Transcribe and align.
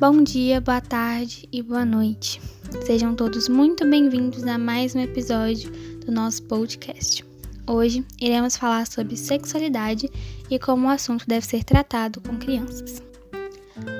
Bom 0.00 0.22
dia, 0.22 0.62
boa 0.62 0.80
tarde 0.80 1.46
e 1.52 1.62
boa 1.62 1.84
noite. 1.84 2.40
Sejam 2.86 3.14
todos 3.14 3.50
muito 3.50 3.86
bem-vindos 3.86 4.46
a 4.46 4.56
mais 4.56 4.94
um 4.94 5.00
episódio 5.00 5.70
do 6.06 6.10
nosso 6.10 6.42
podcast. 6.44 7.22
Hoje 7.66 8.02
iremos 8.18 8.56
falar 8.56 8.86
sobre 8.86 9.14
sexualidade 9.14 10.10
e 10.48 10.58
como 10.58 10.86
o 10.86 10.90
assunto 10.90 11.26
deve 11.28 11.44
ser 11.44 11.64
tratado 11.64 12.18
com 12.22 12.38
crianças. 12.38 13.02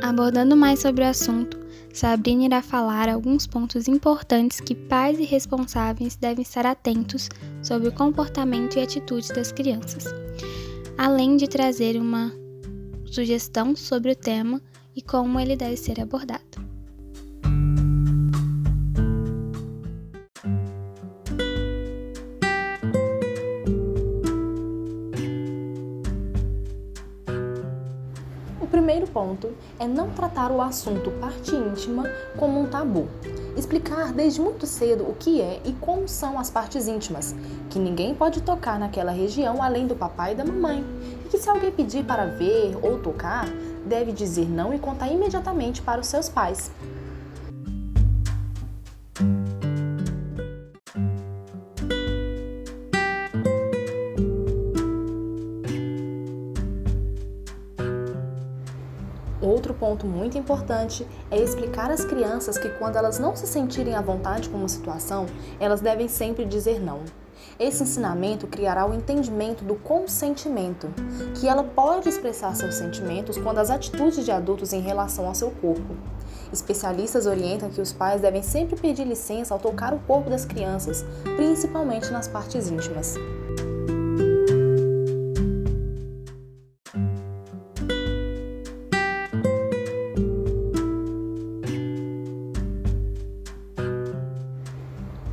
Abordando 0.01 0.57
mais 0.57 0.79
sobre 0.79 1.05
o 1.05 1.07
assunto, 1.07 1.61
Sabrina 1.93 2.47
irá 2.47 2.63
falar 2.63 3.07
alguns 3.07 3.47
pontos 3.47 3.87
importantes 3.87 4.59
que 4.59 4.75
pais 4.75 5.19
e 5.19 5.25
responsáveis 5.25 6.17
devem 6.17 6.41
estar 6.41 6.65
atentos 6.65 7.29
sobre 7.63 7.89
o 7.91 7.93
comportamento 7.93 8.79
e 8.79 8.83
atitudes 8.83 9.29
das 9.29 9.53
crianças, 9.53 10.05
além 10.97 11.37
de 11.37 11.47
trazer 11.47 12.01
uma 12.01 12.33
sugestão 13.05 13.77
sobre 13.77 14.13
o 14.13 14.17
tema 14.17 14.63
e 14.95 15.03
como 15.03 15.39
ele 15.39 15.57
deve 15.57 15.77
ser 15.77 16.01
abordado. 16.01 16.43
O 28.61 28.67
primeiro 28.71 29.07
ponto 29.07 29.51
é 29.79 29.87
não 29.87 30.11
tratar 30.11 30.51
o 30.51 30.61
assunto 30.61 31.11
parte 31.21 31.55
íntima 31.55 32.05
como 32.37 32.61
um 32.61 32.67
tabu. 32.67 33.09
Explicar 33.57 34.13
desde 34.13 34.41
muito 34.41 34.67
cedo 34.67 35.05
o 35.05 35.15
que 35.15 35.41
é 35.41 35.61
e 35.65 35.73
como 35.75 36.09
são 36.09 36.39
as 36.39 36.51
partes 36.51 36.87
íntimas, 36.87 37.35
que 37.69 37.79
ninguém 37.79 38.15
pode 38.15 38.41
tocar 38.43 38.79
naquela 38.79 39.11
região 39.11 39.63
além 39.63 39.87
do 39.87 39.97
papai 39.97 40.33
e 40.33 40.35
da 40.37 40.45
mamãe, 40.45 40.85
e 41.27 41.29
que 41.29 41.39
se 41.39 41.49
alguém 41.49 41.71
pedir 41.71 42.05
para 42.05 42.27
ver 42.27 42.79
ou 42.81 42.99
tocar, 42.99 43.47
deve 43.87 44.13
dizer 44.13 44.49
não 44.49 44.73
e 44.73 44.79
contar 44.79 45.09
imediatamente 45.09 45.83
para 45.83 46.01
os 46.01 46.07
seus 46.07 46.29
pais. 46.29 46.71
Outro 59.43 59.73
ponto 59.73 60.07
muito 60.07 60.37
importante 60.37 61.07
é 61.31 61.41
explicar 61.41 61.91
às 61.91 62.05
crianças 62.05 62.59
que 62.59 62.69
quando 62.69 62.97
elas 62.97 63.19
não 63.19 63.35
se 63.35 63.47
sentirem 63.47 63.95
à 63.95 64.01
vontade 64.03 64.49
com 64.49 64.59
uma 64.59 64.69
situação, 64.69 65.27
elas 65.59 65.81
devem 65.81 66.09
sempre 66.09 66.45
dizer 66.45 66.79
não. 66.81 67.01
Esse 67.59 67.83
ensinamento 67.83 68.47
criará 68.47 68.87
o 68.87 68.95
entendimento 68.95 69.65
do 69.65 69.75
consentimento, 69.75 70.89
que 71.35 71.47
ela 71.47 71.63
pode 71.63 72.09
expressar 72.09 72.55
seus 72.55 72.75
sentimentos 72.75 73.37
quando 73.39 73.59
as 73.59 73.71
atitudes 73.71 74.25
de 74.25 74.31
adultos 74.31 74.73
em 74.73 74.81
relação 74.81 75.27
ao 75.27 75.35
seu 75.35 75.51
corpo. 75.51 75.97
Especialistas 76.53 77.27
orientam 77.27 77.71
que 77.71 77.81
os 77.81 77.93
pais 77.93 78.21
devem 78.21 78.43
sempre 78.43 78.77
pedir 78.77 79.05
licença 79.05 79.55
ao 79.55 79.61
tocar 79.61 79.95
o 79.95 80.01
corpo 80.01 80.31
das 80.31 80.45
crianças, 80.45 81.05
principalmente 81.37 82.11
nas 82.11 82.27
partes 82.27 82.69
íntimas. 82.69 83.15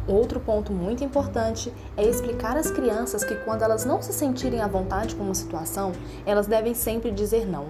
Outro 0.07 0.39
ponto 0.39 0.71
muito 0.71 1.03
importante 1.03 1.73
é 1.97 2.07
explicar 2.07 2.55
às 2.55 2.71
crianças 2.71 3.23
que 3.23 3.35
quando 3.35 3.63
elas 3.63 3.83
não 3.83 4.01
se 4.01 4.13
sentirem 4.13 4.61
à 4.61 4.67
vontade 4.67 5.15
com 5.15 5.23
uma 5.23 5.35
situação, 5.35 5.91
elas 6.25 6.47
devem 6.47 6.73
sempre 6.73 7.11
dizer 7.11 7.45
não. 7.45 7.65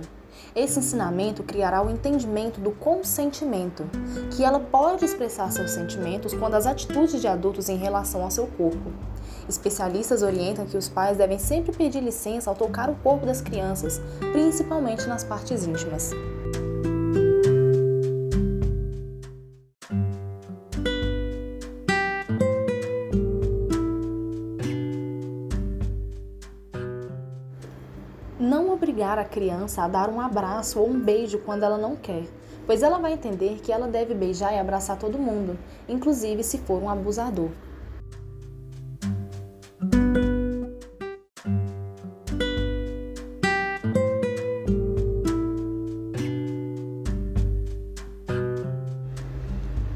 Esse 0.55 0.79
ensinamento 0.79 1.43
criará 1.43 1.83
o 1.83 1.89
entendimento 1.89 2.61
do 2.61 2.71
consentimento, 2.71 3.85
que 4.31 4.43
ela 4.43 4.59
pode 4.59 5.03
expressar 5.03 5.51
seus 5.51 5.71
sentimentos 5.71 6.33
quando 6.33 6.53
as 6.53 6.67
atitudes 6.67 7.19
de 7.19 7.27
adultos 7.27 7.69
em 7.69 7.77
relação 7.77 8.23
ao 8.23 8.31
seu 8.31 8.45
corpo. 8.45 8.91
Especialistas 9.49 10.21
orientam 10.21 10.65
que 10.65 10.77
os 10.77 10.89
pais 10.89 11.17
devem 11.17 11.39
sempre 11.39 11.71
pedir 11.71 12.01
licença 12.01 12.49
ao 12.49 12.55
tocar 12.55 12.89
o 12.89 12.95
corpo 12.95 13.25
das 13.25 13.41
crianças, 13.41 13.99
principalmente 14.31 15.07
nas 15.07 15.23
partes 15.23 15.65
íntimas. 15.65 16.11
Não 28.39 28.71
obrigar 28.71 29.17
a 29.17 29.25
criança 29.25 29.81
a 29.81 29.87
dar 29.87 30.09
um 30.09 30.21
abraço 30.21 30.79
ou 30.79 30.87
um 30.87 30.99
beijo 30.99 31.39
quando 31.39 31.63
ela 31.63 31.75
não 31.75 31.95
quer, 31.95 32.23
pois 32.67 32.83
ela 32.83 32.99
vai 32.99 33.13
entender 33.13 33.59
que 33.63 33.71
ela 33.71 33.87
deve 33.87 34.13
beijar 34.13 34.53
e 34.53 34.59
abraçar 34.59 34.95
todo 34.99 35.17
mundo, 35.17 35.57
inclusive 35.89 36.43
se 36.43 36.59
for 36.59 36.79
um 36.79 36.87
abusador. 36.87 37.49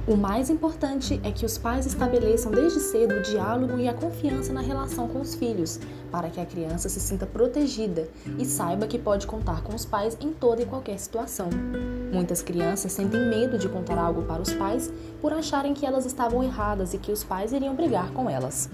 O 0.07 0.17
mais 0.17 0.49
importante 0.49 1.21
é 1.23 1.31
que 1.31 1.45
os 1.45 1.59
pais 1.59 1.85
estabeleçam 1.85 2.51
desde 2.51 2.79
cedo 2.79 3.15
o 3.15 3.21
diálogo 3.21 3.77
e 3.77 3.87
a 3.87 3.93
confiança 3.93 4.51
na 4.51 4.59
relação 4.59 5.07
com 5.07 5.21
os 5.21 5.35
filhos, 5.35 5.79
para 6.11 6.27
que 6.27 6.39
a 6.39 6.45
criança 6.45 6.89
se 6.89 6.99
sinta 6.99 7.27
protegida 7.27 8.09
e 8.39 8.43
saiba 8.43 8.87
que 8.87 8.97
pode 8.97 9.27
contar 9.27 9.61
com 9.61 9.75
os 9.75 9.85
pais 9.85 10.17
em 10.19 10.33
toda 10.33 10.63
e 10.63 10.65
qualquer 10.65 10.97
situação. 10.97 11.49
Muitas 12.11 12.41
crianças 12.41 12.91
sentem 12.91 13.29
medo 13.29 13.59
de 13.59 13.69
contar 13.69 13.99
algo 13.99 14.23
para 14.23 14.41
os 14.41 14.51
pais 14.51 14.91
por 15.21 15.33
acharem 15.33 15.73
que 15.73 15.85
elas 15.85 16.07
estavam 16.07 16.43
erradas 16.43 16.95
e 16.95 16.97
que 16.97 17.11
os 17.11 17.23
pais 17.23 17.53
iriam 17.53 17.75
brigar 17.75 18.11
com 18.11 18.27
elas. 18.27 18.71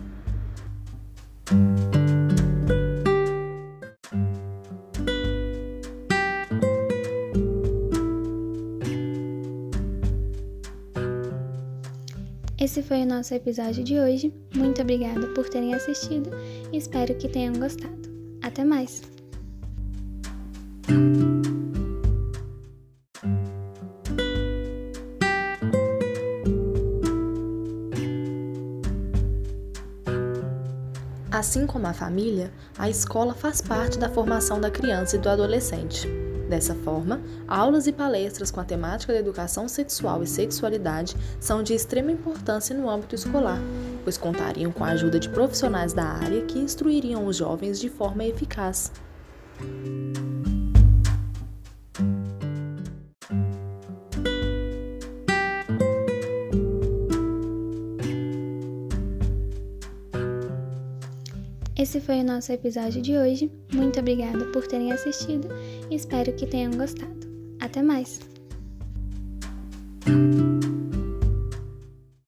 Esse 12.67 12.83
foi 12.83 13.03
o 13.03 13.05
nosso 13.05 13.33
episódio 13.33 13.81
de 13.81 13.97
hoje. 13.97 14.33
Muito 14.53 14.81
obrigada 14.81 15.25
por 15.27 15.47
terem 15.47 15.73
assistido 15.73 16.31
e 16.69 16.75
espero 16.75 17.15
que 17.15 17.29
tenham 17.29 17.53
gostado. 17.53 18.09
Até 18.43 18.65
mais! 18.65 19.01
Assim 31.31 31.65
como 31.65 31.87
a 31.87 31.93
família, 31.93 32.51
a 32.77 32.89
escola 32.89 33.33
faz 33.33 33.61
parte 33.61 33.97
da 33.97 34.09
formação 34.09 34.59
da 34.59 34.69
criança 34.69 35.15
e 35.15 35.19
do 35.19 35.29
adolescente. 35.29 36.05
Dessa 36.47 36.73
forma, 36.73 37.21
aulas 37.47 37.87
e 37.87 37.91
palestras 37.91 38.49
com 38.49 38.59
a 38.59 38.63
temática 38.63 39.11
da 39.11 39.19
educação 39.19 39.67
sexual 39.67 40.23
e 40.23 40.27
sexualidade 40.27 41.15
são 41.39 41.61
de 41.61 41.73
extrema 41.73 42.11
importância 42.11 42.75
no 42.75 42.89
âmbito 42.89 43.15
escolar, 43.15 43.59
pois 44.03 44.17
contariam 44.17 44.71
com 44.71 44.83
a 44.83 44.89
ajuda 44.89 45.19
de 45.19 45.29
profissionais 45.29 45.93
da 45.93 46.05
área 46.05 46.45
que 46.45 46.57
instruiriam 46.59 47.25
os 47.25 47.35
jovens 47.35 47.79
de 47.79 47.89
forma 47.89 48.23
eficaz. 48.23 48.91
Esse 61.77 62.01
foi 62.01 62.21
o 62.21 62.23
nosso 62.23 62.51
episódio 62.51 62.99
de 63.03 63.15
hoje. 63.15 63.51
Muito 63.71 63.99
obrigada 63.99 64.45
por 64.45 64.65
terem 64.65 64.91
assistido 64.91 65.47
e 65.91 65.95
espero 65.95 66.33
que 66.33 66.47
tenham 66.47 66.71
gostado. 66.71 67.15
Até 67.59 67.83
mais! 67.83 68.19